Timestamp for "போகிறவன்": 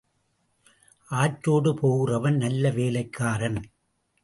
1.73-2.37